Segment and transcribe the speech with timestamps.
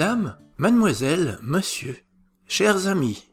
[0.00, 1.94] Madame, mademoiselle, monsieur,
[2.46, 3.28] chers amis,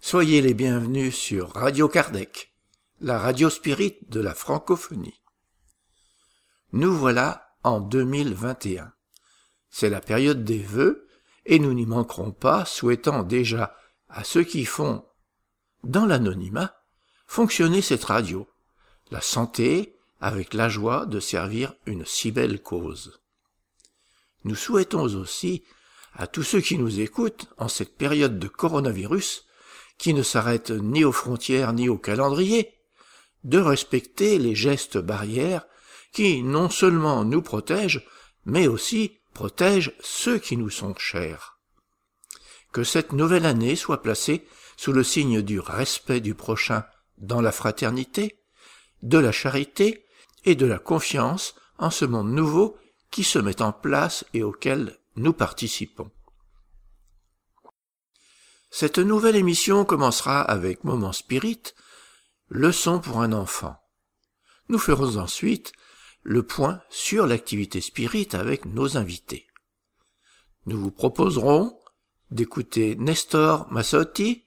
[0.00, 2.54] soyez les bienvenus sur Radio Kardec,
[3.02, 5.20] la radio spirit de la francophonie.
[6.72, 8.90] Nous voilà en 2021.
[9.68, 11.06] C'est la période des vœux
[11.44, 13.76] et nous n'y manquerons pas, souhaitant déjà
[14.08, 15.04] à ceux qui font,
[15.84, 16.74] dans l'anonymat,
[17.26, 18.48] fonctionner cette radio,
[19.10, 23.20] la santé, avec la joie de servir une si belle cause.
[24.44, 25.64] Nous souhaitons aussi
[26.18, 29.46] à tous ceux qui nous écoutent en cette période de coronavirus,
[29.98, 32.74] qui ne s'arrête ni aux frontières ni au calendrier,
[33.44, 35.66] de respecter les gestes barrières
[36.12, 38.04] qui non seulement nous protègent,
[38.44, 41.58] mais aussi protègent ceux qui nous sont chers.
[42.72, 44.44] Que cette nouvelle année soit placée
[44.76, 46.84] sous le signe du respect du prochain
[47.18, 48.40] dans la fraternité,
[49.02, 50.04] de la charité
[50.44, 52.76] et de la confiance en ce monde nouveau
[53.12, 56.10] qui se met en place et auquel nous participons.
[58.70, 61.62] Cette nouvelle émission commencera avec Moment Spirit,
[62.48, 63.76] leçon pour un enfant.
[64.68, 65.72] Nous ferons ensuite
[66.22, 69.46] le point sur l'activité spirit avec nos invités.
[70.66, 71.78] Nous vous proposerons
[72.30, 74.44] d'écouter Nestor Massotti,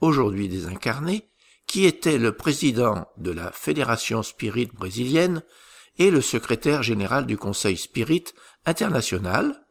[0.00, 1.30] aujourd'hui désincarné,
[1.66, 5.42] qui était le président de la Fédération Spirit brésilienne
[5.96, 8.24] et le secrétaire général du Conseil Spirit
[8.66, 9.63] international,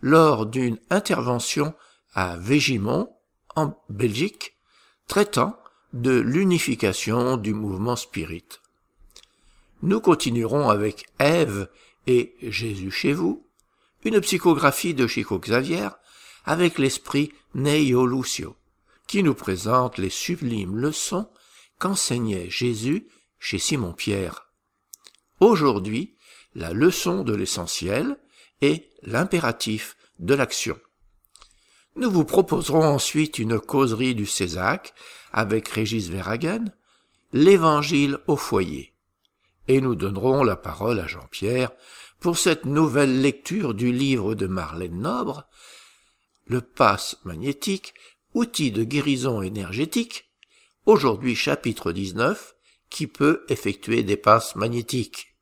[0.00, 1.74] lors d'une intervention
[2.14, 3.10] à Végimont,
[3.56, 4.56] en Belgique,
[5.06, 5.58] traitant
[5.92, 8.44] de l'unification du mouvement spirit.
[9.82, 11.68] Nous continuerons avec Ève
[12.06, 13.46] et Jésus chez vous,
[14.04, 15.88] une psychographie de Chico Xavier
[16.44, 18.56] avec l'esprit Neio Lucio,
[19.06, 21.28] qui nous présente les sublimes leçons
[21.78, 23.06] qu'enseignait Jésus
[23.38, 24.50] chez Simon-Pierre.
[25.40, 26.16] Aujourd'hui,
[26.54, 28.18] la leçon de l'essentiel
[28.60, 30.78] et l'impératif de l'action.
[31.96, 34.94] Nous vous proposerons ensuite une causerie du Césac
[35.32, 36.64] avec Régis Verhagen,
[37.32, 38.94] l'Évangile au foyer.
[39.66, 41.70] Et nous donnerons la parole à Jean-Pierre
[42.20, 45.44] pour cette nouvelle lecture du livre de Marlène Nobre,
[46.46, 47.94] Le passe magnétique,
[48.32, 50.30] outil de guérison énergétique,
[50.86, 52.54] aujourd'hui chapitre 19,
[52.90, 55.36] qui peut effectuer des passes magnétiques.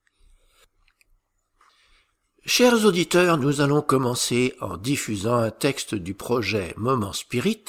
[2.49, 7.65] Chers auditeurs, nous allons commencer en diffusant un texte du projet Moment Spirit,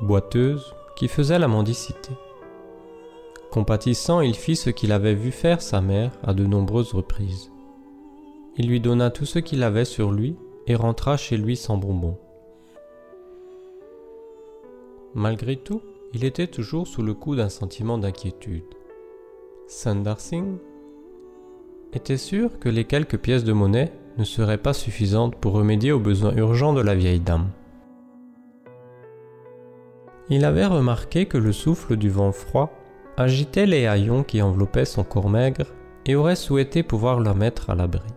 [0.00, 2.10] boiteuse, qui faisait la mendicité.
[3.50, 7.50] Compatissant, il fit ce qu'il avait vu faire sa mère à de nombreuses reprises.
[8.56, 10.36] Il lui donna tout ce qu'il avait sur lui
[10.66, 12.18] et rentra chez lui sans bonbons.
[15.14, 15.82] Malgré tout,
[16.14, 18.64] il était toujours sous le coup d'un sentiment d'inquiétude.
[19.68, 20.58] Sundar Singh
[21.92, 26.00] était sûr que les quelques pièces de monnaie ne seraient pas suffisantes pour remédier aux
[26.00, 27.50] besoins urgents de la vieille dame.
[30.30, 32.70] Il avait remarqué que le souffle du vent froid
[33.16, 35.66] agitait les haillons qui enveloppaient son corps maigre
[36.06, 38.08] et aurait souhaité pouvoir le mettre à l'abri.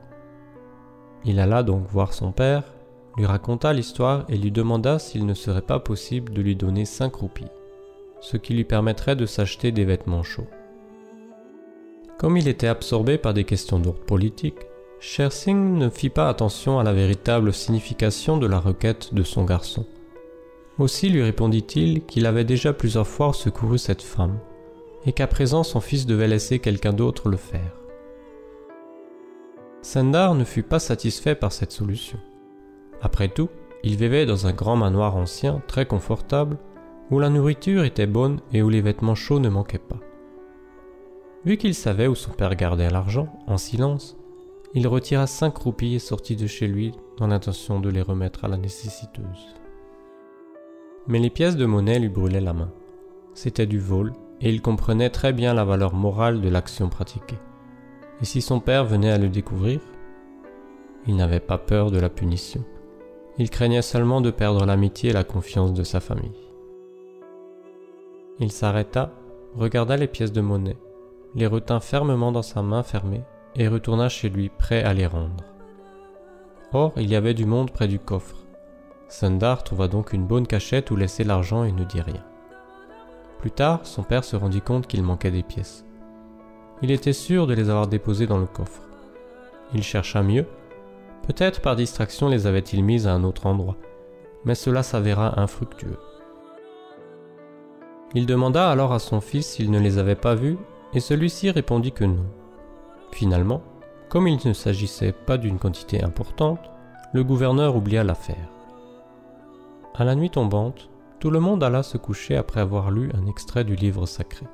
[1.25, 2.63] Il alla donc voir son père,
[3.17, 7.15] lui raconta l'histoire et lui demanda s'il ne serait pas possible de lui donner cinq
[7.15, 7.51] roupies,
[8.21, 10.47] ce qui lui permettrait de s'acheter des vêtements chauds.
[12.17, 14.59] Comme il était absorbé par des questions d'ordre politique,
[14.99, 19.43] Sher Singh ne fit pas attention à la véritable signification de la requête de son
[19.43, 19.85] garçon.
[20.79, 24.37] Aussi lui répondit-il qu'il avait déjà plusieurs fois secouru cette femme,
[25.05, 27.73] et qu'à présent son fils devait laisser quelqu'un d'autre le faire.
[29.81, 32.19] Sendar ne fut pas satisfait par cette solution.
[33.01, 33.49] Après tout,
[33.83, 36.57] il vivait dans un grand manoir ancien, très confortable,
[37.09, 39.99] où la nourriture était bonne et où les vêtements chauds ne manquaient pas.
[41.45, 44.17] Vu qu'il savait où son père gardait l'argent, en silence,
[44.73, 48.47] il retira cinq roupies et sortit de chez lui dans l'intention de les remettre à
[48.47, 49.55] la nécessiteuse.
[51.07, 52.71] Mais les pièces de monnaie lui brûlaient la main.
[53.33, 57.39] C'était du vol, et il comprenait très bien la valeur morale de l'action pratiquée.
[58.21, 59.79] Et si son père venait à le découvrir
[61.05, 62.63] Il n'avait pas peur de la punition.
[63.37, 66.31] Il craignait seulement de perdre l'amitié et la confiance de sa famille.
[68.39, 69.13] Il s'arrêta,
[69.55, 70.77] regarda les pièces de monnaie,
[71.35, 73.23] les retint fermement dans sa main fermée
[73.55, 75.43] et retourna chez lui prêt à les rendre.
[76.73, 78.46] Or, il y avait du monde près du coffre.
[79.09, 82.23] Sundar trouva donc une bonne cachette où laisser l'argent et ne dit rien.
[83.39, 85.85] Plus tard, son père se rendit compte qu'il manquait des pièces.
[86.81, 88.81] Il était sûr de les avoir déposées dans le coffre.
[89.73, 90.45] Il chercha mieux
[91.25, 93.75] Peut-être par distraction les avait-il mises à un autre endroit,
[94.45, 95.99] mais cela s'avéra infructueux.
[98.15, 100.57] Il demanda alors à son fils s'il ne les avait pas vues,
[100.93, 102.25] et celui-ci répondit que non.
[103.11, 103.61] Finalement,
[104.07, 106.61] comme il ne s'agissait pas d'une quantité importante,
[107.11, 108.47] le gouverneur oublia l'affaire.
[109.99, 113.63] À la nuit tombante, tout le monde alla se coucher après avoir lu un extrait
[113.63, 114.45] du livre sacré.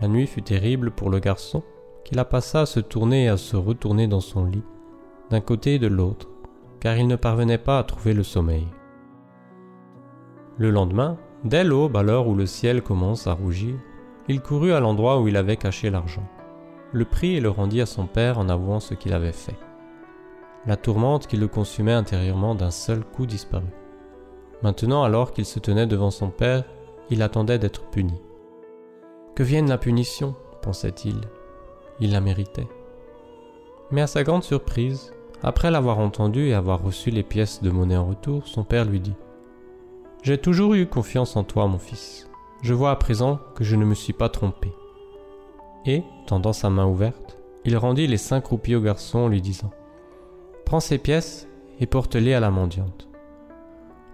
[0.00, 1.62] La nuit fut terrible pour le garçon,
[2.02, 4.64] qui la passa à se tourner et à se retourner dans son lit,
[5.28, 6.30] d'un côté et de l'autre,
[6.80, 8.66] car il ne parvenait pas à trouver le sommeil.
[10.56, 13.74] Le lendemain, dès l'aube, à l'heure où le ciel commence à rougir,
[14.28, 16.26] il courut à l'endroit où il avait caché l'argent,
[16.90, 19.58] le prit et le rendit à son père en avouant ce qu'il avait fait.
[20.64, 23.66] La tourmente qui le consumait intérieurement d'un seul coup disparut.
[24.62, 26.64] Maintenant, alors qu'il se tenait devant son père,
[27.10, 28.14] il attendait d'être puni.
[29.34, 31.20] Que vienne la punition, pensait-il.
[32.00, 32.68] Il la méritait.
[33.90, 35.12] Mais à sa grande surprise,
[35.42, 39.00] après l'avoir entendu et avoir reçu les pièces de monnaie en retour, son père lui
[39.00, 39.14] dit
[40.22, 42.28] J'ai toujours eu confiance en toi, mon fils.
[42.62, 44.72] Je vois à présent que je ne me suis pas trompé.
[45.84, 49.70] Et, tendant sa main ouverte, il rendit les cinq roupies au garçon en lui disant
[50.64, 51.46] Prends ces pièces
[51.78, 53.05] et porte-les à la mendiante.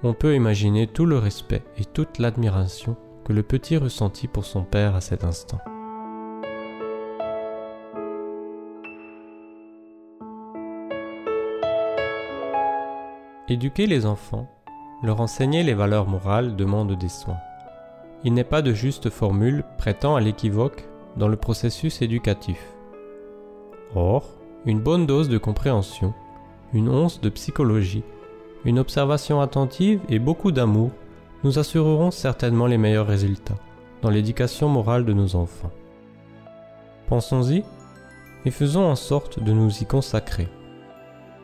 [0.05, 4.65] On peut imaginer tout le respect et toute l'admiration que le petit ressentit pour son
[4.65, 5.61] père à cet instant.
[13.49, 14.49] Éduquer les enfants,
[15.05, 17.39] leur enseigner les valeurs morales demande des soins.
[18.25, 22.61] Il n'est pas de juste formule prêtant à l'équivoque dans le processus éducatif.
[23.95, 24.25] Or,
[24.65, 26.13] une bonne dose de compréhension,
[26.73, 28.03] une once de psychologie,
[28.64, 30.91] une observation attentive et beaucoup d'amour
[31.44, 33.59] nous assureront certainement les meilleurs résultats
[34.03, 35.73] dans l'éducation morale de nos enfants.
[37.09, 37.64] Pensons-y
[38.44, 40.49] et faisons en sorte de nous y consacrer.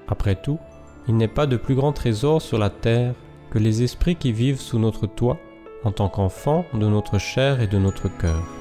[0.09, 0.59] Après tout,
[1.07, 3.15] il n'est pas de plus grand trésor sur la terre
[3.51, 5.39] que les esprits qui vivent sous notre toit
[5.85, 8.58] en tant qu'enfants de notre chair et de notre cœur.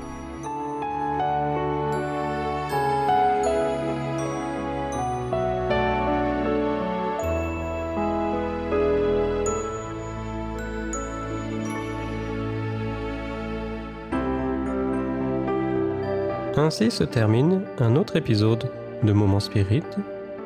[16.58, 18.72] Ainsi se termine un autre épisode
[19.04, 19.84] de Moment Spirit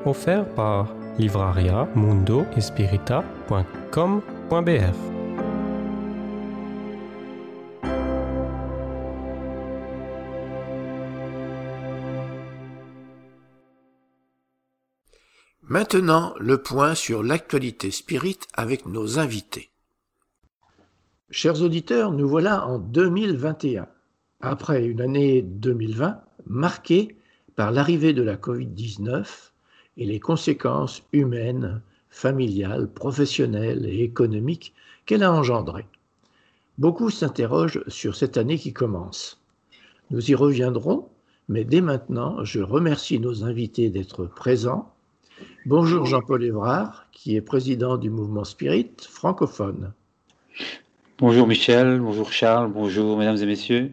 [0.06, 2.44] offert par livraria mundo
[15.62, 19.70] Maintenant, le point sur l'actualité spirit avec nos invités.
[21.30, 23.88] Chers auditeurs, nous voilà en 2021,
[24.42, 27.16] après une année 2020 marquée
[27.56, 29.26] par l'arrivée de la Covid-19
[29.98, 34.74] et les conséquences humaines, familiales, professionnelles et économiques
[35.06, 35.86] qu'elle a engendrées.
[36.78, 39.42] Beaucoup s'interrogent sur cette année qui commence.
[40.10, 41.10] Nous y reviendrons,
[41.48, 44.94] mais dès maintenant, je remercie nos invités d'être présents.
[45.66, 49.94] Bonjour Jean-Paul Évrard, qui est président du mouvement Spirit francophone.
[51.20, 53.92] Bonjour Michel, bonjour Charles, bonjour mesdames et messieurs.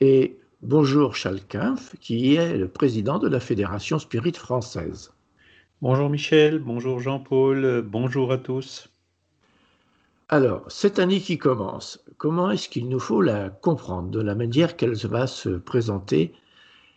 [0.00, 5.12] Et Bonjour Charles Kimpf, qui est le président de la Fédération Spirit française.
[5.82, 8.88] Bonjour Michel, bonjour Jean-Paul, bonjour à tous.
[10.28, 14.76] Alors, cette année qui commence, comment est-ce qu'il nous faut la comprendre de la manière
[14.76, 16.32] qu'elle va se présenter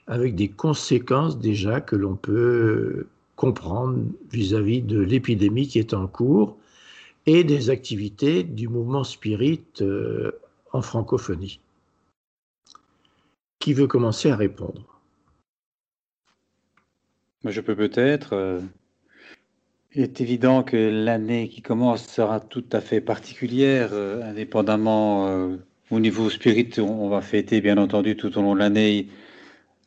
[0.07, 3.05] avec des conséquences déjà que l'on peut
[3.35, 3.99] comprendre
[4.31, 6.57] vis-à-vis de l'épidémie qui est en cours
[7.27, 10.31] et des activités du mouvement spirit euh,
[10.73, 11.59] en francophonie?
[13.61, 14.99] Qui veut commencer à répondre?
[17.45, 18.33] Je peux peut-être.
[18.33, 18.59] Euh,
[19.93, 25.57] il est évident que l'année qui commence sera tout à fait particulière, euh, indépendamment
[25.91, 26.71] au niveau spirit.
[26.79, 29.07] On, va fêter, bien entendu, tout au long de l'année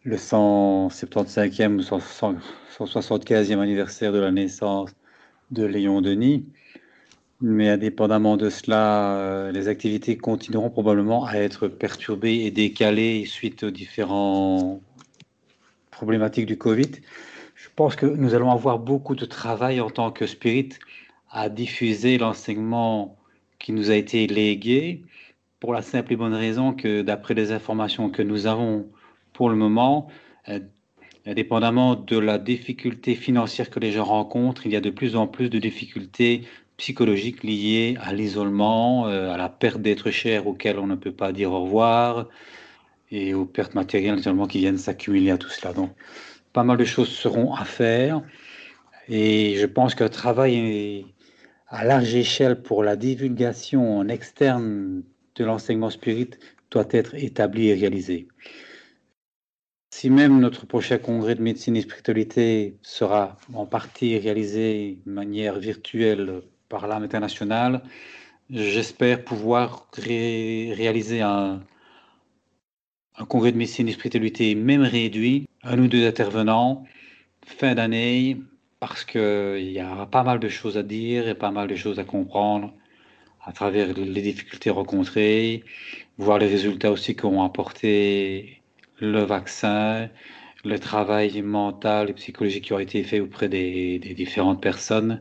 [0.04, 4.95] le 175e ou 175e anniversaire de la naissance
[5.50, 6.47] de Léon Denis.
[7.40, 13.64] Mais indépendamment de cela, euh, les activités continueront probablement à être perturbées et décalées suite
[13.64, 14.80] aux différentes
[15.90, 16.90] problématiques du Covid.
[17.56, 20.70] Je pense que nous allons avoir beaucoup de travail en tant que Spirit
[21.30, 23.16] à diffuser l'enseignement
[23.58, 25.02] qui nous a été légué
[25.58, 28.86] pour la simple et bonne raison que d'après les informations que nous avons
[29.32, 30.08] pour le moment,
[30.48, 30.60] euh,
[31.26, 35.26] indépendamment de la difficulté financière que les gens rencontrent, il y a de plus en
[35.26, 36.46] plus de difficultés
[36.76, 41.33] psychologiques liées à l'isolement, euh, à la perte d'être cher auquel on ne peut pas
[41.33, 42.28] dire au revoir,
[43.11, 45.73] et aux pertes matérielles naturellement qui viennent s'accumuler à tout cela.
[45.73, 45.93] Donc,
[46.52, 48.23] pas mal de choses seront à faire,
[49.09, 51.07] et je pense qu'un travail
[51.69, 55.02] à large échelle pour la divulgation en externe
[55.35, 56.31] de l'enseignement spirit
[56.71, 58.28] doit être établi et réalisé.
[59.90, 65.59] Si même notre prochain congrès de médecine et spiritualité sera en partie réalisé de manière
[65.59, 67.83] virtuelle par l'âme internationale,
[68.50, 71.62] j'espère pouvoir réaliser un,
[73.28, 76.85] congrès de médecine et spiritualité même réduit, un ou deux intervenants,
[77.47, 78.38] fin d'année,
[78.80, 81.99] parce qu'il y a pas mal de choses à dire et pas mal de choses
[81.99, 82.75] à comprendre
[83.47, 85.64] à travers les difficultés rencontrées,
[86.18, 88.62] voir les résultats aussi qu'ont apporté
[89.00, 90.09] le vaccin,
[90.64, 95.21] le travail mental et psychologique qui a été fait auprès des, différentes personnes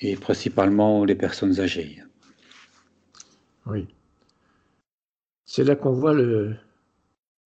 [0.00, 2.02] et principalement les personnes âgées.
[3.66, 3.86] Oui.
[5.44, 6.56] C'est là qu'on voit le,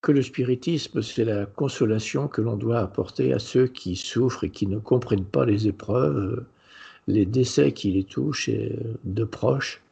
[0.03, 4.51] que le spiritisme, c'est la consolation que l'on doit apporter à ceux qui souffrent et
[4.51, 6.45] qui ne comprennent pas les épreuves,
[7.07, 8.51] les décès qui les touchent
[9.05, 9.83] de proches.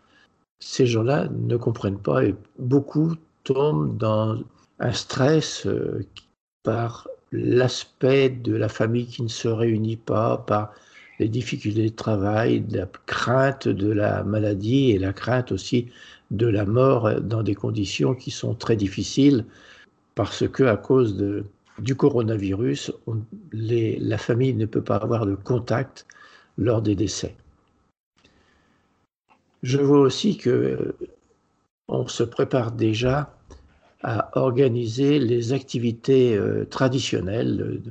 [0.60, 3.14] Ces gens-là ne comprennent pas et beaucoup
[3.44, 4.38] tombent dans
[4.78, 6.06] un stress euh,
[6.62, 10.72] par l'aspect de la famille qui ne se réunit pas, par
[11.22, 15.86] les difficultés de travail, la crainte de la maladie et la crainte aussi
[16.32, 19.44] de la mort dans des conditions qui sont très difficiles
[20.16, 21.44] parce que à cause de,
[21.78, 22.92] du coronavirus,
[23.52, 26.06] la famille ne peut pas avoir de contact
[26.58, 27.34] lors des décès.
[29.62, 30.96] Je vois aussi que
[31.86, 33.32] on se prépare déjà
[34.02, 37.90] à organiser les activités euh, traditionnelles, euh,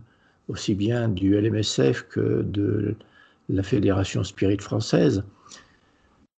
[0.50, 2.96] aussi bien du LMSF que de
[3.52, 5.24] la Fédération Spirit française,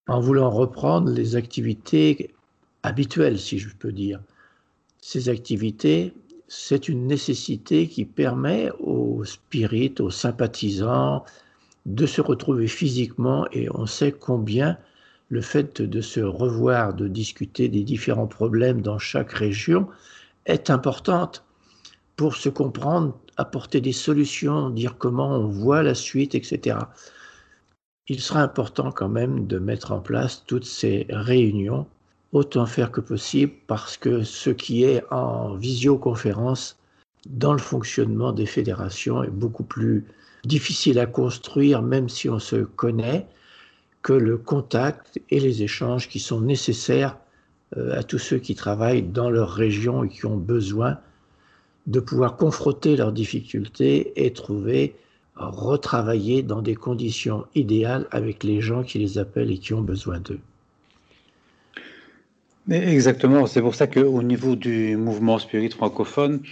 [0.09, 2.35] en voulant reprendre les activités
[2.83, 4.21] habituelles, si je peux dire.
[5.01, 6.13] Ces activités,
[6.49, 11.25] c'est une nécessité qui permet aux spirites, aux sympathisants,
[11.87, 14.79] de se retrouver physiquement et on sait combien
[15.29, 19.89] le fait de se revoir, de discuter des différents problèmes dans chaque région
[20.47, 21.45] est importante
[22.17, 26.79] pour se comprendre, apporter des solutions, dire comment on voit la suite, etc.
[28.09, 31.87] Il sera important quand même de mettre en place toutes ces réunions,
[32.33, 36.79] autant faire que possible, parce que ce qui est en visioconférence
[37.29, 40.05] dans le fonctionnement des fédérations est beaucoup plus
[40.45, 43.27] difficile à construire, même si on se connaît,
[44.03, 47.17] que le contact et les échanges qui sont nécessaires
[47.77, 50.99] euh, à tous ceux qui travaillent dans leur région et qui ont besoin
[51.87, 54.95] de pouvoir confronter leurs difficultés et trouver,
[55.37, 60.21] retravailler dans des conditions idéales avec les gens qui les appellent et qui ont besoin
[60.21, 60.41] d'eux.
[62.71, 66.43] Exactement, c'est pour ça qu'au niveau du mouvement spirit francophone,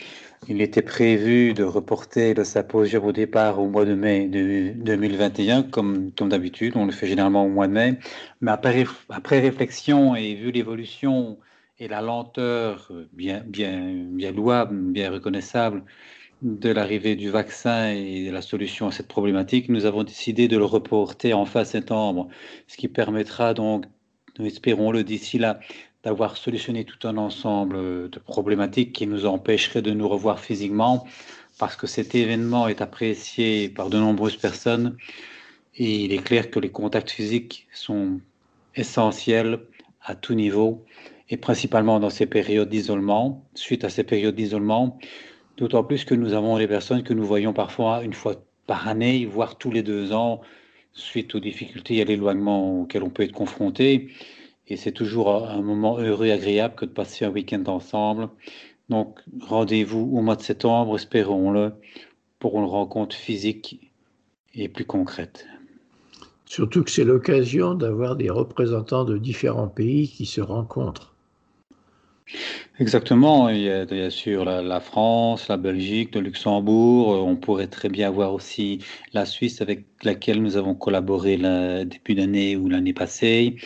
[0.48, 6.10] il était prévu de reporter le symposium au départ au mois de mai 2021, comme,
[6.16, 7.98] comme d'habitude, on le fait généralement au mois de mai.
[8.40, 11.38] Mais après, après réflexion et vu l'évolution
[11.80, 15.82] et la lenteur bien, bien, louable, bien reconnaissable
[16.42, 20.58] de l'arrivée du vaccin et de la solution à cette problématique, nous avons décidé de
[20.58, 22.28] le reporter en fin septembre,
[22.66, 23.86] ce qui permettra donc,
[24.38, 25.58] nous espérons-le d'ici là,
[26.02, 31.06] d'avoir solutionné tout un ensemble de problématiques qui nous empêcheraient de nous revoir physiquement,
[31.58, 34.96] parce que cet événement est apprécié par de nombreuses personnes
[35.76, 38.20] et il est clair que les contacts physiques sont
[38.74, 39.60] essentiels
[40.02, 40.84] à tout niveau
[41.30, 44.98] et principalement dans ces périodes d'isolement, suite à ces périodes d'isolement,
[45.56, 48.34] d'autant plus que nous avons des personnes que nous voyons parfois une fois
[48.66, 50.40] par année, voire tous les deux ans,
[50.92, 54.10] suite aux difficultés et à l'éloignement auquel on peut être confronté.
[54.66, 58.28] Et c'est toujours un moment heureux et agréable que de passer un week-end ensemble.
[58.88, 61.74] Donc, rendez-vous au mois de septembre, espérons-le,
[62.40, 63.92] pour une rencontre physique
[64.54, 65.46] et plus concrète.
[66.44, 71.09] Surtout que c'est l'occasion d'avoir des représentants de différents pays qui se rencontrent.
[72.78, 77.08] Exactement, il y a bien sûr la, France, la Belgique, le Luxembourg.
[77.26, 78.78] On pourrait très bien voir aussi
[79.12, 83.56] la Suisse avec laquelle nous avons collaboré le début d'année ou l'année passée.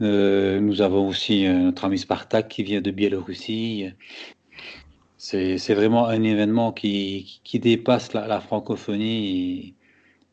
[0.00, 3.90] Euh, nous avons aussi euh, notre ami Spartak qui vient de Biélorussie.
[5.18, 9.74] C'est vraiment un événement qui, dépasse la, francophonie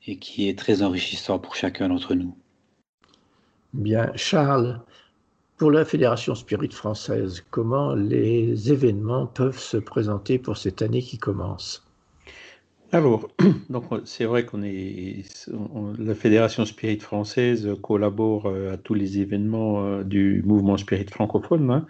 [0.06, 2.36] et qui est très enrichissant pour chacun d'entre nous.
[3.74, 4.82] Bien, Charles,
[5.58, 11.18] pour la Fédération Spirit française, comment les événements peuvent se présenter pour cette année qui
[11.18, 11.86] commence?
[12.94, 13.28] Alors,
[13.70, 15.26] donc c'est vrai qu'on est,
[15.98, 21.72] la Fédération Spirit française collabore euh, à tous les événements euh, du mouvement Spirit francophone.
[21.72, 21.88] Hein.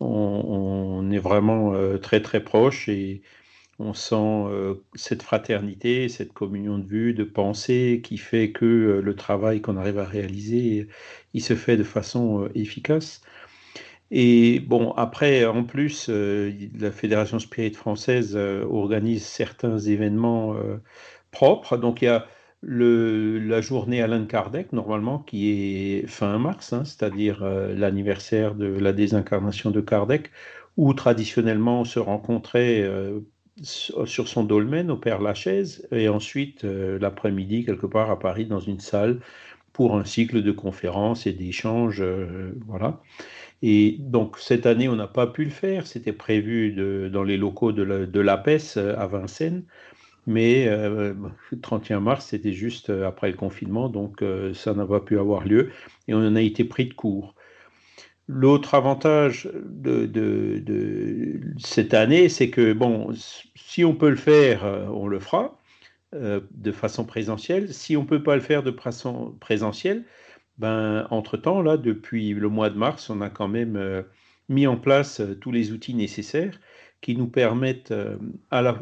[0.00, 3.20] On, est vraiment euh, très très proche et
[3.78, 4.44] on sent
[4.94, 9.98] cette fraternité, cette communion de vue, de pensée qui fait que le travail qu'on arrive
[9.98, 10.88] à réaliser,
[11.34, 13.22] il se fait de façon efficace.
[14.10, 20.78] Et bon, après, en plus, euh, la Fédération Spirit française euh, organise certains événements euh,
[21.30, 21.76] propres.
[21.76, 22.26] Donc, il y a
[22.62, 28.92] le, la journée Alain Kardec, normalement, qui est fin mars, hein, c'est-à-dire l'anniversaire de la
[28.92, 30.30] désincarnation de Kardec,
[30.76, 32.88] où traditionnellement on se rencontrait
[33.62, 38.80] sur son dolmen au Père Lachaise, et ensuite l'après-midi, quelque part à Paris, dans une
[38.80, 39.20] salle,
[39.72, 42.02] pour un cycle de conférences et d'échanges.
[42.66, 43.00] voilà.
[43.62, 45.86] Et donc cette année, on n'a pas pu le faire.
[45.86, 46.72] C'était prévu
[47.10, 49.64] dans les locaux de l'APES euh, à Vincennes.
[50.26, 51.14] Mais euh,
[51.50, 54.22] le 31 mars, c'était juste euh, après le confinement, donc
[54.54, 55.70] ça n'a pas pu avoir lieu
[56.06, 57.34] et on en a été pris de court.
[58.28, 63.12] L'autre avantage de, cette année, c'est que bon,
[63.56, 65.58] si on peut le faire, on le fera
[66.12, 67.72] de façon présentielle.
[67.72, 70.04] Si on ne peut pas le faire de façon présentielle,
[70.58, 74.02] ben, entre-temps, là, depuis le mois de mars, on a quand même euh,
[74.48, 76.58] mis en place euh, tous les outils nécessaires
[77.00, 78.16] qui nous permettent euh,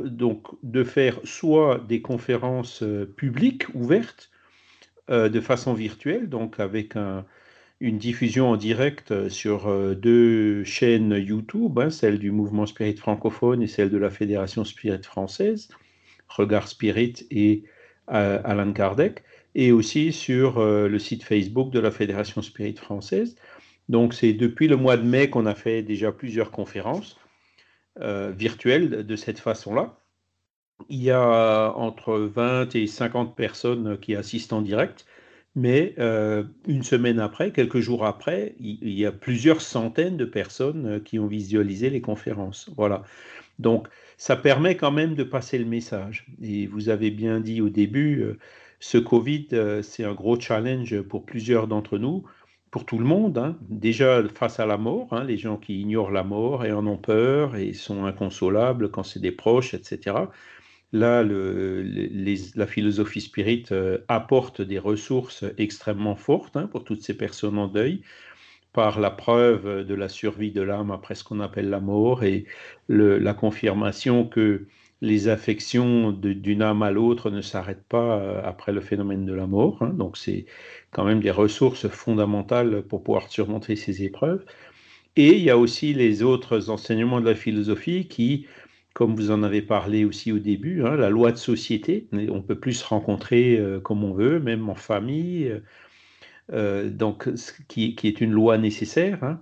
[0.01, 2.83] donc, de faire soit des conférences
[3.17, 4.31] publiques ouvertes
[5.09, 6.95] de façon virtuelle, donc avec
[7.81, 13.67] une diffusion en direct sur deux chaînes YouTube, hein, celle du mouvement Spirit francophone et
[13.67, 15.69] celle de la Fédération Spirit française,
[16.29, 17.65] Regard Spirit et
[18.09, 19.23] Alan Kardec
[19.57, 23.37] et aussi sur euh, le site Facebook de la Fédération Spirit française.
[23.89, 27.19] Donc c'est depuis le mois de mai qu'on a fait déjà plusieurs conférences
[28.01, 29.99] euh, virtuelles de cette façon-là.
[30.91, 35.07] Il y a entre 20 et 50 personnes qui assistent en direct,
[35.57, 41.03] mais euh, une semaine après, quelques jours après, il, y a plusieurs centaines de personnes
[41.03, 42.71] qui ont visualisé les conférences.
[42.77, 43.03] Voilà.
[43.59, 43.89] Donc
[44.19, 46.27] ça permet quand même de passer le message.
[46.43, 48.37] Et vous avez bien dit au début,
[48.81, 52.25] ce Covid, euh, c'est un gros challenge pour plusieurs d'entre nous,
[52.71, 53.39] pour tout le monde.
[53.39, 53.57] Hein.
[53.69, 56.99] Déjà face à la mort, hein, les gens qui ignorent la mort et en ont
[56.99, 60.17] peur et sont inconsolables quand c'est des proches, etc.
[60.93, 67.59] Là, la philosophie spirit euh, apporte des ressources extrêmement fortes hein, pour toutes ces personnes
[67.59, 68.03] en deuil
[68.73, 72.45] par la preuve de la survie de l'âme après ce qu'on appelle la mort et
[72.89, 74.67] la confirmation que
[75.01, 79.47] les affections d'une âme à l'autre ne s'arrêtent pas euh, après le phénomène de la
[79.47, 79.83] mort.
[79.83, 79.93] Hein.
[79.95, 80.47] donc c'est
[80.91, 84.45] quand même des ressources fondamentales pour pouvoir surmonter ces épreuves.
[85.17, 88.47] Et il y a aussi les autres enseignements de la philosophie qui,
[88.97, 92.59] comme vous en avez parlé aussi au début, hein, la loi de société, on peut
[92.59, 95.61] plus se rencontrer euh, comme on veut, même en famille,
[96.53, 97.29] euh, donc
[97.69, 99.23] qui, qui, est une loi nécessaire.
[99.23, 99.41] Hein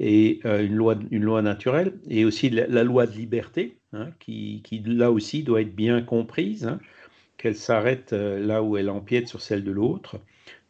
[0.00, 4.62] et euh, une, loi, une loi naturelle, et aussi la, loi de liberté, hein, qui,
[4.64, 6.70] qui, là aussi doit être bien comprise,
[7.38, 10.20] qu'elle s'arrête euh, là où elle empiète sur celle de l'autre,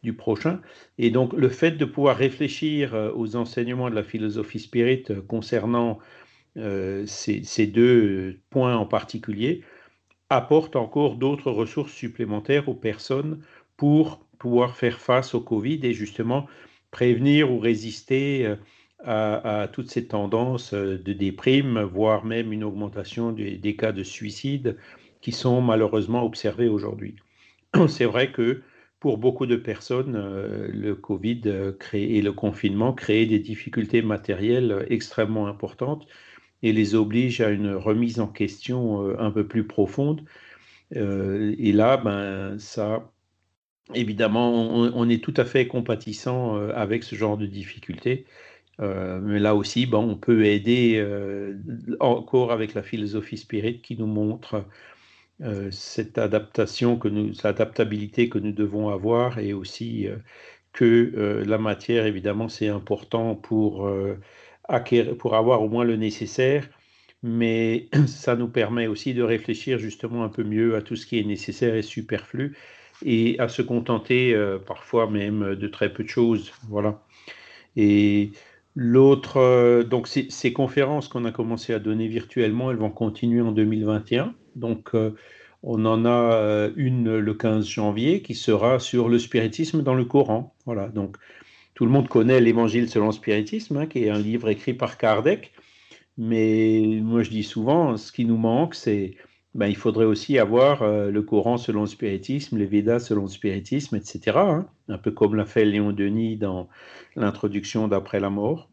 [0.03, 0.61] du prochain.
[0.97, 5.99] Et donc le fait de pouvoir réfléchir euh, aux enseignements de la philosophie spirit concernant
[7.05, 9.61] ces, ces, deux points en particulier
[10.29, 13.41] apporte encore d'autres ressources supplémentaires aux personnes
[13.77, 16.47] pour pouvoir faire face au Covid et justement
[16.91, 18.55] prévenir ou résister
[19.03, 24.77] à, toutes ces tendances euh, de déprime, voire même une augmentation des, cas de suicide
[25.21, 27.15] qui sont malheureusement observés aujourd'hui.
[27.87, 28.61] C'est vrai que
[28.99, 34.85] pour beaucoup de personnes, euh, le Covid euh, et le confinement créent des difficultés matérielles
[34.89, 36.07] extrêmement importantes
[36.63, 40.23] et les obligent à une remise en question un peu plus profonde.
[40.91, 43.11] et là, ben, ça
[43.93, 48.25] évidemment, on, est tout à fait compatissant avec ce genre de difficultés.
[48.79, 51.03] mais là aussi, bon, on peut aider
[51.99, 54.65] encore avec la philosophie spirit qui nous montre
[55.71, 60.07] cette adaptation que nous, cette adaptabilité que nous devons avoir et aussi
[60.73, 63.89] que la matière, évidemment, c'est important pour,
[65.19, 66.67] pour avoir au moins le nécessaire
[67.23, 71.19] mais ça nous permet aussi de réfléchir justement un peu mieux à tout ce qui
[71.19, 72.55] est nécessaire et superflu
[73.05, 76.51] et à se contenter euh, parfois même de très peu de choses.
[76.67, 77.01] Voilà.
[77.75, 78.31] Et
[78.75, 83.51] l'autre, euh, donc ces, conférences qu'on a commencé à donner virtuellement, elles vont continuer en
[83.51, 84.33] 2021.
[84.55, 85.15] Donc euh,
[85.61, 90.55] on en a une le 15 janvier qui sera sur le spiritisme dans le Coran.
[90.65, 90.87] Voilà.
[90.87, 91.17] Donc
[91.77, 94.97] tout le monde connaît l'Évangile selon le spiritisme, hein, qui est un livre écrit par
[94.97, 95.53] Kardec.
[96.17, 99.13] Mais moi, je dis souvent, ce qui nous manque, c'est
[99.53, 103.27] ben, il faudrait aussi avoir euh, le Coran selon le spiritisme, les Védas selon le
[103.27, 104.37] spiritisme, etc.
[104.37, 104.65] Hein.
[104.89, 106.67] un peu comme l'a fait Léon Denis dans
[107.15, 108.71] l'introduction d'après la mort,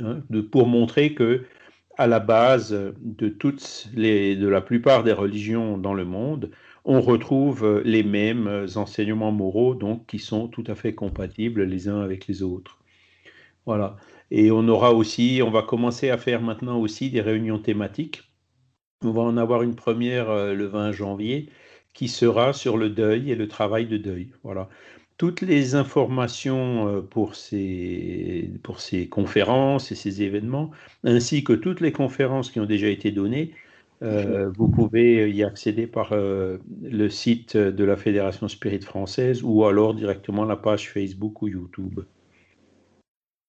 [0.00, 1.44] hein, de, pour montrer que
[1.96, 6.50] à la base de toutes les, de la plupart des religions dans le monde,
[6.84, 12.00] on retrouve les mêmes enseignements moraux, donc qui sont tout à fait compatibles les uns
[12.00, 12.78] avec les autres.
[13.66, 13.96] Voilà.
[14.30, 18.22] Et on aura aussi, on va commencer à faire maintenant aussi des réunions thématiques.
[19.02, 21.50] On va en avoir une première euh, le 20 janvier
[21.94, 24.32] qui sera sur le deuil et le travail de deuil.
[24.42, 24.68] Voilà.
[25.18, 30.70] Toutes les informations euh, pour ces, pour ces conférences et ces événements,
[31.04, 33.52] ainsi que toutes les conférences qui ont déjà été données,
[34.02, 39.94] euh, vous pouvez y accéder par le site de la Fédération Spirit française ou alors
[39.94, 42.00] directement la page Facebook ou YouTube.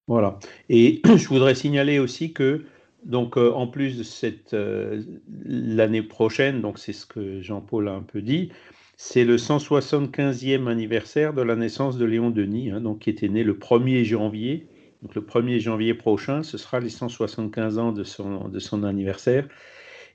[0.07, 0.39] Voilà.
[0.69, 2.65] Et je voudrais signaler aussi que,
[3.05, 5.01] donc, euh, en plus de cette euh,
[5.45, 8.51] l'année prochaine, donc c'est ce que Jean-Paul a un peu dit,
[8.97, 13.43] c'est le 175e anniversaire de la naissance de Léon Denis, hein, donc qui était né
[13.43, 14.67] le 1er janvier.
[15.01, 19.47] Donc le 1er janvier prochain, ce sera les 175 ans de son, de son anniversaire.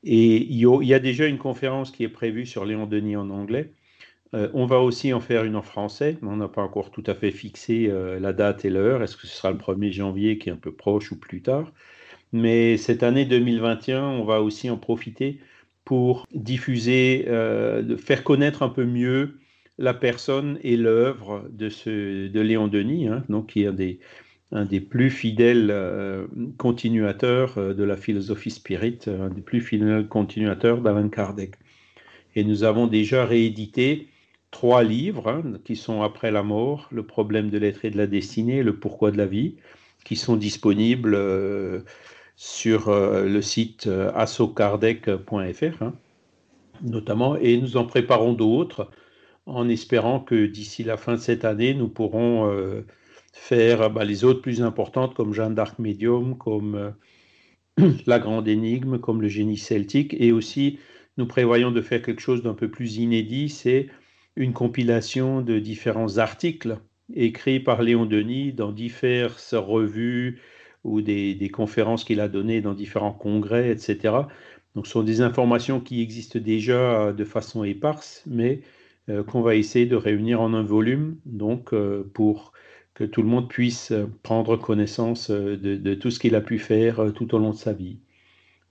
[0.04, 3.72] Et il y a déjà une conférence qui est prévue sur Léon Denis en anglais.
[4.34, 7.14] Euh, on va aussi en faire une en français, on n'a pas encore tout à
[7.14, 9.02] fait fixé euh, la date et l'heure.
[9.02, 11.72] Est-ce que ce sera le 1er janvier qui est un peu proche ou plus tard?
[12.32, 15.40] Mais cette année 2021, on va aussi en profiter
[15.84, 19.38] pour diffuser, euh, faire connaître un peu mieux
[19.78, 23.98] la personne et l'œuvre de, de Léon Denis, hein, donc qui est un des,
[24.52, 25.74] un des plus fidèles
[26.56, 31.54] continuateurs de la philosophie spirit, un des plus fidèles continuateurs d'Alan Kardec.
[32.34, 34.08] Et nous avons déjà réédité
[34.50, 38.06] trois livres hein, qui sont après la mort, le problème de l'être et de la
[38.06, 39.56] destinée, le pourquoi de la vie,
[40.04, 41.80] qui sont disponibles euh,
[42.36, 45.94] sur euh, le site euh, assokardec.fr hein,
[46.82, 48.90] notamment, et nous en préparons d'autres
[49.46, 52.52] en espérant que d'ici la fin de cette année, nous pourrons
[53.32, 56.94] faire bah, les autres plus importantes comme Jeanne d'Arc Médium, comme
[58.06, 60.78] La Grande Énigme, comme le génie celtique, et aussi
[61.16, 63.88] nous prévoyons de faire quelque chose d'un peu plus inédit, c'est
[64.36, 66.78] une compilation de différents articles
[67.14, 70.40] écrits par Léon Denis dans diverses revues
[70.84, 74.14] ou des, conférences qu'il a données dans différents congrès, etc.
[74.74, 78.60] Donc ce sont des informations qui existent déjà de façon éparse, mais
[79.08, 82.52] euh, qu'on va essayer de réunir en un volume, donc euh, pour
[82.98, 83.92] que tout le monde puisse
[84.24, 87.72] prendre connaissance euh, de tout ce qu'il a pu faire tout au long de sa
[87.72, 87.98] vie.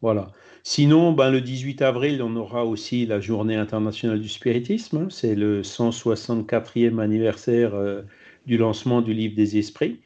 [0.02, 0.32] Voilà.
[0.64, 4.98] Sinon, ben, le 18 avril, on aura aussi la journée internationale du spiritisme.
[4.98, 5.08] Hein.
[5.10, 8.02] C'est le 164e anniversaire euh,
[8.46, 10.02] du lancement du livre des esprits.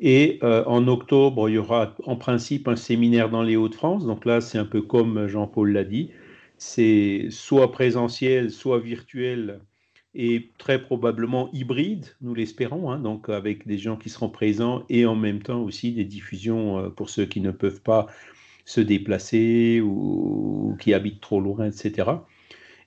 [0.00, 4.04] Et euh, en octobre, il y aura en principe un séminaire dans les Hauts-de-France.
[4.04, 6.10] Donc là, c'est un peu comme Jean-Paul l'a dit.
[6.58, 9.60] C'est soit présentiel, soit virtuel
[10.14, 12.98] et très probablement hybride, nous l'espérons, hein.
[12.98, 16.88] donc avec des gens qui seront présents et en même temps aussi des diffusions euh,
[16.90, 18.06] pour ceux qui ne peuvent pas
[18.64, 22.10] se déplacer ou, qui habitent trop loin, etc.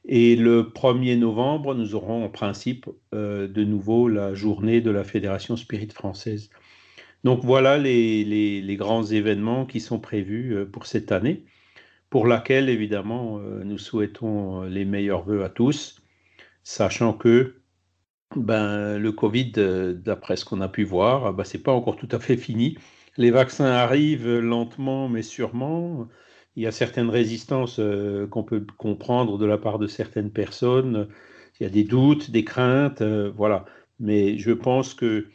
[0.07, 5.03] Et le 1er novembre, nous aurons en principe euh, de nouveau la journée de la
[5.03, 6.51] Fédération Spirit française.
[7.23, 11.43] Donc voilà les, les, grands événements qui sont prévus euh, pour cette année,
[12.11, 16.04] pour laquelle évidemment nous souhaitons les meilleurs voeux à tous,
[16.65, 17.61] sachant que
[18.35, 19.53] ben, le Covid,
[19.95, 22.77] d'après ce qu'on a pu voir, ben, ce n'est pas encore tout à fait fini.
[23.15, 26.09] Les vaccins arrivent lentement mais sûrement.
[26.55, 31.07] Il y a certaines résistances euh, qu'on peut comprendre de la part de certaines personnes.
[31.59, 33.65] Il y a des doutes, des craintes, euh, voilà.
[33.99, 35.27] Mais je pense que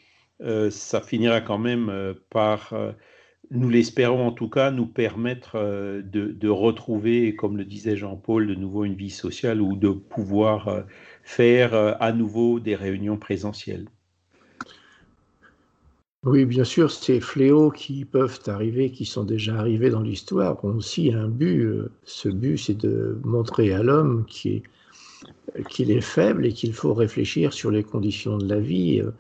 [0.43, 2.75] euh, ça finira quand même par,
[3.51, 5.57] nous l'espérons en tout cas, nous permettre
[6.03, 10.85] de, retrouver, comme le disait Jean-Paul, de nouveau une vie sociale ou de pouvoir
[11.23, 13.87] faire à nouveau des réunions présentielles.
[16.23, 20.77] Oui, bien sûr, ces fléaux qui peuvent arriver, qui sont déjà arrivés dans l'histoire, ont
[20.77, 21.63] aussi un but.
[21.63, 24.61] Euh, ce but, c'est de montrer à l'homme qu'il
[25.91, 29.13] est, faible et qu'il faut réfléchir sur les conditions de la vie, euh,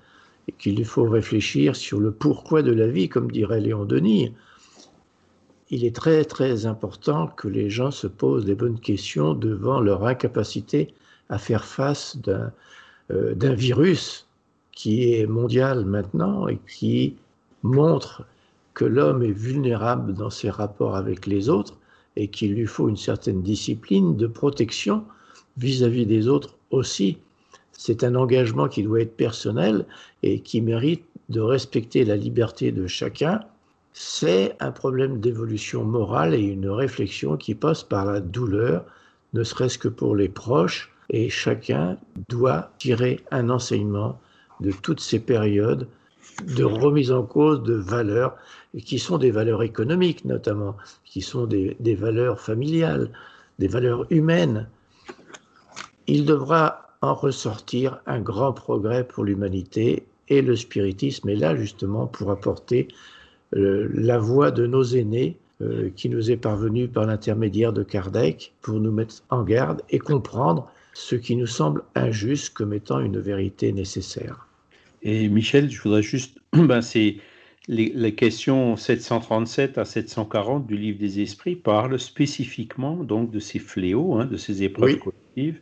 [0.46, 4.34] et qu'il faut réfléchir sur le pourquoi de la vie, comme dirait Léon Denis.
[5.70, 10.04] Il est très très important que les gens se posent des bonnes questions devant leur
[10.04, 10.92] incapacité
[11.30, 12.52] à faire face d'un
[13.10, 14.26] euh, virus
[14.72, 17.16] qui est mondial maintenant et qui
[17.62, 18.24] montre
[18.74, 21.76] que l'homme est vulnérable dans ses rapports avec les autres
[22.16, 25.04] et qu'il lui faut une certaine discipline de protection
[25.56, 27.18] vis-à-vis des autres aussi.
[27.72, 29.86] C'est un engagement qui doit être personnel
[30.22, 33.40] et qui mérite de respecter la liberté de chacun.
[33.92, 38.84] C'est un problème d'évolution morale et une réflexion qui passe par la douleur,
[39.32, 44.18] ne serait-ce que pour les proches, et chacun doit tirer un enseignement
[44.60, 45.88] de toutes ces périodes
[46.46, 48.36] de remise en cause de valeurs,
[48.84, 53.10] qui sont des valeurs économiques notamment, qui sont des, valeurs familiales,
[53.58, 54.68] des valeurs humaines.
[56.06, 62.06] Il devra en ressortir un grand progrès pour l'humanité et le spiritisme est là justement
[62.06, 62.88] pour apporter
[63.56, 68.52] euh, la voix de nos aînés euh, qui nous est parvenue par l'intermédiaire de Kardec
[68.62, 73.18] pour nous mettre en garde et comprendre ce qui nous semble injuste comme étant une
[73.18, 74.46] vérité nécessaire.
[75.02, 77.16] Et Michel, je voudrais juste, ben c'est
[77.68, 84.14] les, questions 737 à 740 du livre des esprits parlent spécifiquement donc de ces fléaux,
[84.14, 85.60] hein, de ces épreuves collectives.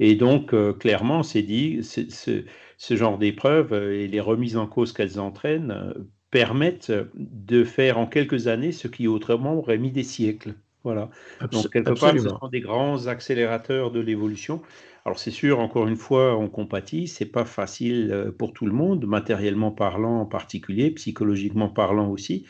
[0.00, 2.44] Et donc, euh, clairement, c'est dit, ce,
[2.76, 5.92] ce, genre d'épreuves euh, et les remises en cause qu'elles entraînent euh,
[6.30, 10.54] permettent de faire en quelques années ce qui autrement aurait mis des siècles.
[10.84, 11.10] Voilà.
[11.50, 14.62] donc, quelque part, ce sont des grands accélérateurs de l'évolution.
[15.04, 18.72] Alors c'est sûr, encore une fois, on compatit, c'est pas facile euh, pour tout le
[18.72, 22.44] monde, matériellement parlant en particulier, psychologiquement parlant aussi,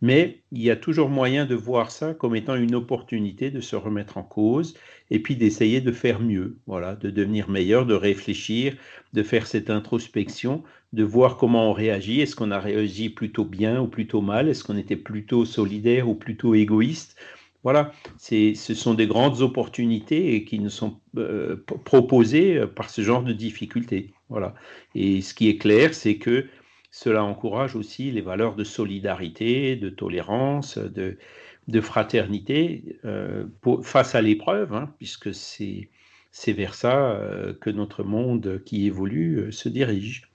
[0.00, 3.76] mais il y a toujours moyen de voir ça comme étant une opportunité de se
[3.76, 4.74] remettre en cause
[5.10, 8.74] et puis d'essayer de faire mieux, voilà, de devenir meilleur, de réfléchir,
[9.12, 13.80] de faire cette introspection, de voir comment on réagit, est-ce qu'on a réagi plutôt bien
[13.80, 17.16] ou plutôt mal, est-ce qu'on était plutôt solidaire ou plutôt égoïste,
[17.62, 23.22] voilà, ce sont des grandes opportunités qui nous sont euh, proposées euh, par ce genre
[23.22, 24.12] de difficultés.
[24.28, 24.54] Voilà.
[24.94, 26.46] Et ce qui est clair, c'est que
[26.90, 31.16] cela encourage aussi les valeurs de solidarité, de tolérance, de,
[31.80, 33.44] fraternité euh,
[33.82, 35.88] face à l'épreuve, hein, puisque c'est
[36.52, 37.18] vers ça
[37.60, 40.32] que notre monde qui évolue se dirige.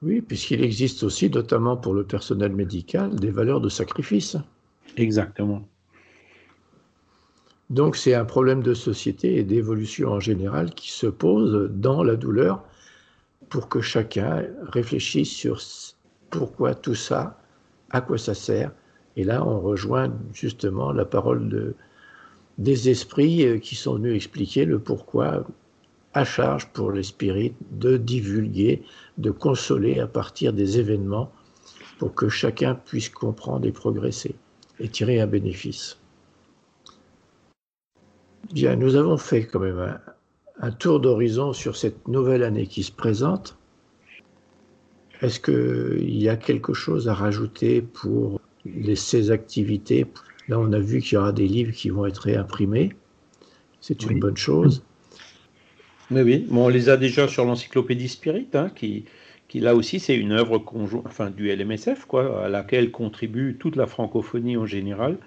[0.00, 4.36] Oui, puisqu'il existe aussi, notamment pour le personnel médical, des valeurs de sacrifice.
[4.96, 5.62] Exactement.
[7.70, 12.16] Donc c'est un problème de société et d'évolution en général qui se pose dans la
[12.16, 12.62] douleur
[13.48, 15.58] pour que chacun réfléchisse sur
[16.30, 17.38] pourquoi tout ça,
[17.90, 18.72] à quoi ça sert.
[19.16, 21.74] Et là, on rejoint justement la parole de,
[22.58, 25.44] des esprits euh, qui sont venus expliquer le pourquoi
[26.14, 28.82] à charge pour les spirites de divulguer,
[29.16, 31.32] de consoler à partir des événements
[31.98, 34.34] pour que chacun puisse comprendre et progresser
[34.80, 35.98] et tirer un bénéfice.
[38.52, 39.98] Bien, nous avons fait quand même
[40.60, 43.56] un, tour d'horizon sur cette nouvelle année qui se présente.
[45.20, 50.06] Est-ce qu'il y a quelque chose à rajouter pour les, ces activités?
[50.48, 52.90] Là, on a vu qu'il y aura des livres qui vont être réimprimés.
[53.80, 54.82] C'est une bonne chose.
[56.10, 56.46] Oui, oui.
[56.50, 59.06] on les a déjà sur l'encyclopédie Spirit, hein, qui,
[59.60, 62.06] là aussi, c'est une œuvre conjointe, enfin, du LMSF,
[62.44, 65.18] à laquelle contribue toute la francophonie en général.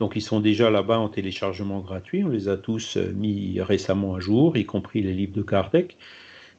[0.00, 4.14] Donc ils sont déjà là-bas en téléchargement gratuit, on les a tous euh, mis récemment
[4.14, 5.96] à jour, y compris les livres de Kardec.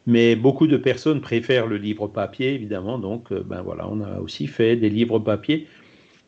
[0.07, 4.19] Mais beaucoup de personnes préfèrent le livre papier, évidemment, donc euh, ben voilà, on a
[4.19, 5.67] aussi fait des livres papier.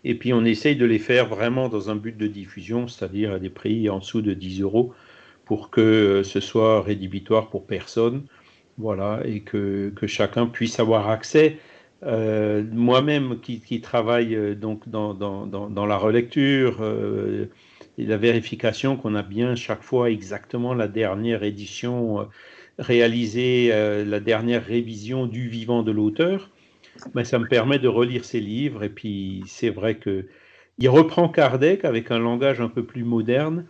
[0.04, 3.40] Et puis on essaye de les faire vraiment dans un but de diffusion, c'est-à-dire à
[3.40, 4.94] des prix en dessous de 10 euros,
[5.46, 8.24] pour que euh, ce soit rédhibitoire pour personne,
[8.78, 11.58] voilà, et que, que chacun puisse avoir accès.
[12.04, 17.46] Euh, moi-même qui, travaille euh, donc dans, dans, la relecture euh,
[18.00, 22.28] et la vérification qu'on a bien chaque fois exactement la dernière édition
[22.80, 23.70] réalisée,
[24.06, 26.50] la dernière révision du vivant de l'auteur,
[27.08, 28.84] mais ben, ça me permet de relire ses livres.
[28.84, 30.26] Et puis c'est vrai que
[30.80, 33.66] il reprend Kardec avec un langage un peu plus moderne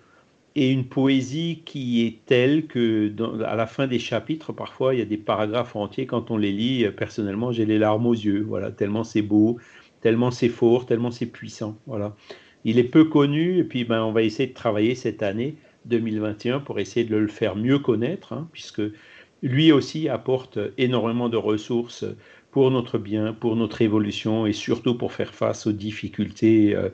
[0.55, 5.01] et une poésie qui est telle que à la fin des chapitres, parfois, il y
[5.01, 8.41] a des paragraphes entiers, quand on les lit, euh, personnellement, j'ai les larmes aux yeux,
[8.41, 9.57] voilà, tellement c'est beau,
[10.01, 12.15] tellement c'est fort, tellement c'est puissant, voilà.
[12.63, 16.59] Il est peu connu, et puis ben, on va essayer de travailler cette année 2021
[16.59, 18.81] pour essayer de le faire mieux connaître, hein, puisque
[19.41, 22.05] lui aussi apporte énormément de ressources
[22.51, 26.89] pour notre bien, pour notre évolution et surtout pour faire face aux difficultés, euh,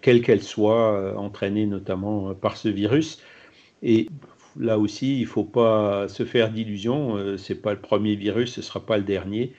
[0.00, 3.22] quelles qu'elles soient, euh, entraînées notamment par ce virus.
[3.82, 4.08] Et
[4.58, 8.54] là aussi, il ne faut pas se faire d'illusions, ce n'est pas le premier virus,
[8.54, 9.52] ce ne sera pas le dernier.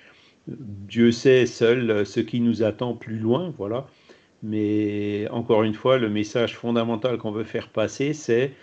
[0.47, 3.87] Dieu sait seul ce qui nous attend plus loin, voilà.
[4.43, 8.53] Mais encore une fois, le message fondamental qu'on veut faire passer, c'est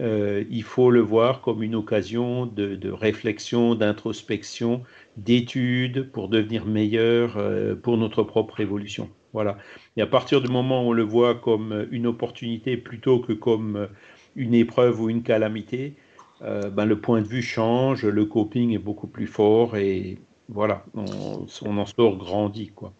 [0.00, 4.82] euh, il faut le voir comme une occasion de, réflexion, d'introspection,
[5.16, 9.10] d'étude pour devenir meilleur euh, pour notre propre évolution.
[9.32, 9.58] Voilà.
[9.96, 13.88] Et à partir du moment où on le voit comme une opportunité plutôt que comme
[14.36, 15.94] une épreuve ou une calamité,
[16.42, 20.18] euh, ben le point de vue change, le coping est beaucoup plus fort et
[20.48, 22.68] voilà, on, on en sort grandi.
[22.68, 22.92] Quoi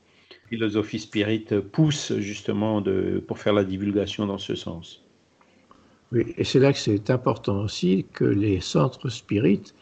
[0.52, 5.02] philosophie spirit pousse justement de, pour faire la divulgation dans ce sens.
[6.12, 9.74] Oui, et c'est là que c'est important aussi que les centres spirites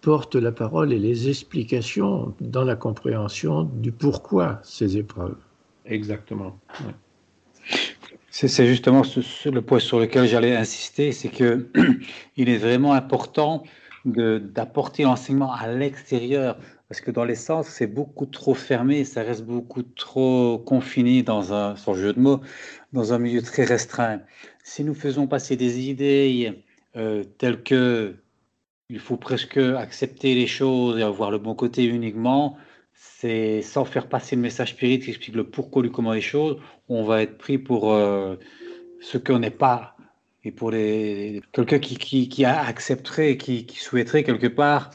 [0.00, 5.38] portent la parole et les explications dans la compréhension du pourquoi ces épreuves.
[5.84, 6.58] Exactement.
[8.30, 9.02] C'est justement
[9.44, 11.68] le point sur lequel j'allais insister, c'est que
[12.36, 13.64] il est vraiment important
[14.04, 16.56] d'apporter l'enseignement à l'extérieur
[16.88, 21.52] parce que dans les sens, c'est beaucoup trop fermé, ça reste beaucoup trop confiné dans
[21.52, 22.40] un, sans jeu de mots,
[22.92, 24.22] dans un milieu très restreint.
[24.64, 26.64] Si nous faisons passer des idées
[26.96, 28.16] euh, telles que
[28.88, 32.56] il faut presque accepter les choses et avoir le bon côté uniquement,
[33.20, 36.56] c'est sans faire passer le message spirit qui explique le pourquoi du comment les choses,
[36.88, 38.36] on va être pris pour euh,
[39.00, 39.94] ce qu'on n'est pas
[40.42, 44.90] et pour les quelqu'un qui, qui, qui, accepterait, qui, qui souhaiterait quelque part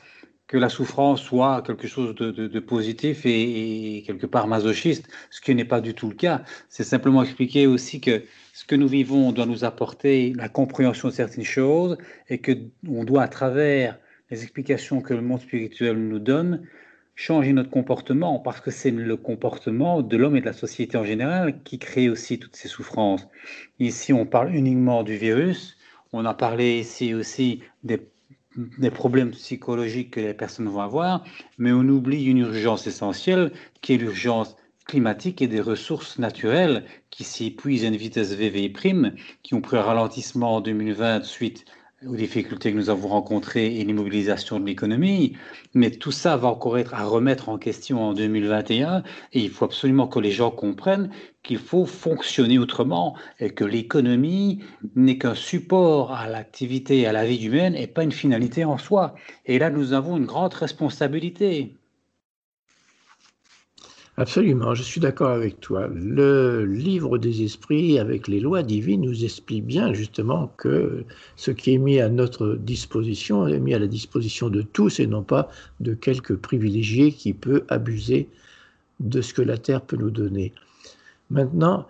[0.47, 5.65] que la souffrance soit quelque chose de, positif et, quelque part masochiste, ce qui n'est
[5.65, 6.43] pas du tout le cas.
[6.69, 11.13] C'est simplement expliquer aussi que ce que nous vivons doit nous apporter la compréhension de
[11.13, 11.97] certaines choses
[12.29, 12.53] et que
[12.88, 13.99] on doit, à travers
[14.31, 16.67] les explications que le monde spirituel nous donne,
[17.15, 21.06] changer notre comportement parce que c'est le comportement de l'homme et de la société en
[21.06, 23.28] général qui crée aussi toutes ces souffrances.
[23.80, 25.78] Ici, on parle uniquement du virus.
[26.12, 31.23] On a parlé ici aussi des problèmes psychologiques que les personnes vont avoir,
[31.58, 33.51] mais on oublie une urgence essentielle
[33.82, 38.36] qui est l'urgence climatique et des ressources naturelles qui s'épuisent à une vitesse
[38.73, 41.65] prime, qui ont pris un ralentissement en 2020 suite
[42.05, 45.38] aux difficultés que nous avons rencontrées et l'immobilisation de l'économie.
[45.73, 49.03] Mais tout ça va encore être à remettre en question en 2021
[49.34, 51.10] et il faut absolument que les gens comprennent
[51.41, 54.63] qu'il faut fonctionner autrement et que l'économie
[54.95, 58.77] n'est qu'un support à l'activité et à la vie humaine et pas une finalité en
[58.77, 59.15] soi.
[59.45, 61.77] Et là, nous avons une grande responsabilité.
[64.17, 65.88] Absolument, je suis d'accord avec toi.
[65.88, 71.04] Le livre des esprits avec les lois divines nous explique bien justement que
[71.36, 75.08] ce qui est mis à notre disposition est mis à la disposition de tous et
[75.08, 75.49] non pas
[75.82, 78.30] de quelques privilégiés qui peuvent abuser
[79.01, 80.54] de ce que la Terre peut nous donner.
[81.30, 81.86] Maintenant,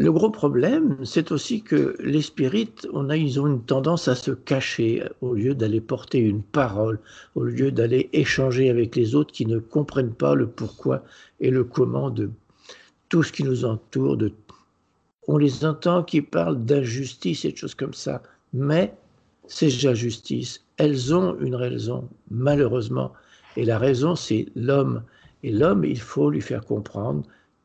[0.00, 4.14] le gros problème, c'est aussi que les spirites, on a, ils ont une tendance à
[4.14, 6.98] se cacher au lieu d'aller porter une parole,
[7.34, 11.04] au lieu d'aller échanger avec les autres qui ne comprennent pas le pourquoi
[11.40, 12.30] et le comment de
[13.10, 14.16] tout ce qui nous entoure.
[15.28, 18.22] On les entend qui parlent d'injustice et de choses comme ça,
[18.54, 18.94] mais
[19.48, 23.12] ces injustices, elles ont une raison, malheureusement.
[23.58, 25.02] Et la raison, c'est l'homme.
[25.42, 27.22] Et l'homme, il faut lui faire comprendre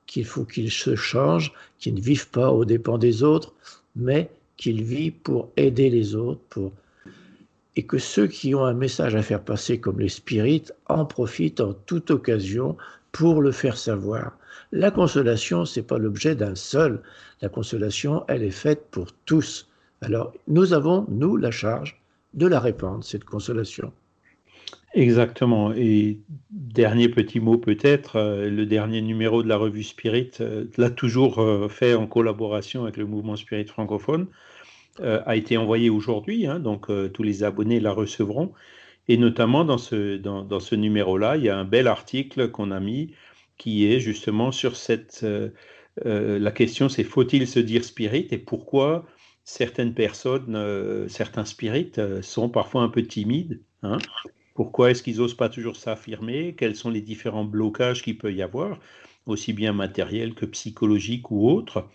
[0.08, 3.54] qu'il faut qu'il se change, qu'il ne vive pas aux dépens des autres,
[3.96, 6.72] mais qu'il vit pour aider les autres, pour
[7.76, 11.60] et que ceux qui ont un message à faire passer comme les spirites en profitent
[11.60, 12.78] en toute occasion
[13.12, 14.38] pour le faire savoir.
[14.72, 17.02] La consolation, c'est pas l'objet d'un seul.
[17.42, 19.68] La consolation, elle est faite pour tous.
[20.02, 22.02] Alors, nous avons, nous, la charge
[22.34, 23.92] de la répandre, cette consolation.
[24.96, 25.74] Exactement.
[25.74, 26.22] Et
[26.52, 31.40] dernier petit mot peut-être, euh, le dernier numéro de la revue Spirit euh, l'a toujours
[31.40, 34.28] euh, fait en collaboration avec le mouvement Spirit francophone,
[35.02, 38.54] a été envoyé aujourd'hui, hein, donc tous les abonnés la recevront.
[39.10, 42.72] Et notamment dans ce, dans, dans ce numéro-là, il y a un bel article qu'on
[42.72, 43.12] a mis
[43.58, 45.26] qui est justement sur cette...
[46.06, 49.06] la question c'est faut-il se dire spirit et pourquoi
[49.44, 50.58] certaines personnes,
[51.10, 53.60] certains spirites sont parfois un peu timides.
[53.84, 53.98] Hein,
[54.56, 56.56] pourquoi est-ce qu'ils n'osent pas toujours s'affirmer?
[56.58, 58.80] Quels sont les différents blocages qu'il peut y avoir,
[59.28, 61.88] aussi bien matériels que psychologiques ou autres?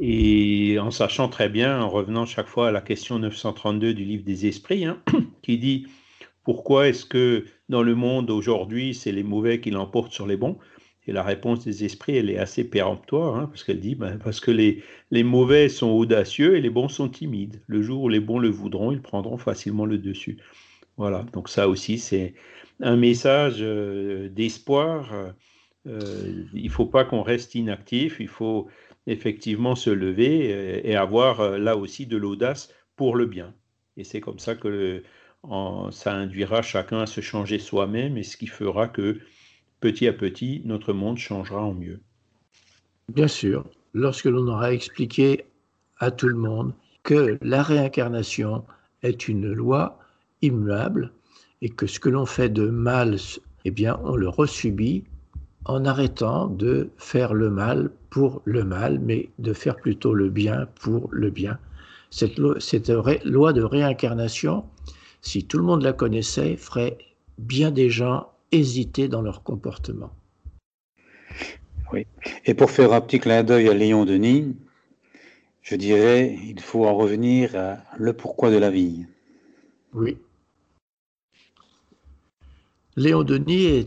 [0.00, 4.24] Et en sachant très bien, en revenant chaque fois à la question 932 du livre
[4.24, 4.98] des esprits, hein,
[5.42, 5.86] qui dit
[6.42, 10.58] pourquoi est-ce que dans le monde aujourd'hui, c'est les mauvais qui l'emportent sur les bons?
[11.06, 14.40] Et la réponse des esprits, elle est assez péremptoire, hein, parce qu'elle dit ben, parce
[14.40, 17.62] que les, les mauvais sont audacieux et les bons sont timides.
[17.66, 20.38] Le jour où les bons le voudront, ils prendront facilement le dessus.
[20.96, 22.34] Voilà, donc ça aussi, c'est
[22.80, 25.12] un message euh, d'espoir.
[25.86, 28.68] Euh, il ne faut pas qu'on reste inactif, il faut
[29.06, 33.54] effectivement se lever et, avoir euh, là aussi de l'audace pour le bien.
[33.96, 35.02] Et c'est comme ça que
[35.90, 39.20] ça induira chacun à se changer soi-même et ce qui fera que
[39.80, 42.00] petit à petit, notre monde changera en mieux.
[43.12, 45.44] Bien sûr, lorsque l'on aura expliqué
[45.98, 46.72] à tout le monde
[47.02, 48.64] que la réincarnation
[49.02, 49.98] est une loi
[50.46, 51.12] immuable
[51.62, 53.16] et que ce que l'on fait de mal,
[53.64, 55.04] eh bien, on le resubit
[55.64, 60.68] en arrêtant de faire le mal pour le mal, mais de faire plutôt le bien
[60.80, 61.58] pour le bien.
[62.10, 62.90] Cette loi, cette
[63.24, 64.64] loi de réincarnation,
[65.22, 66.98] si tout le monde la connaissait, ferait
[67.38, 70.12] bien des gens hésiter dans leur comportement.
[71.92, 72.06] Oui.
[72.44, 74.54] Et pour faire un petit clin d'œil à Léon Denis,
[75.62, 79.06] je dirais, il faut en revenir à le pourquoi de la vie.
[79.94, 80.18] Oui.
[82.96, 83.82] Léon Denis est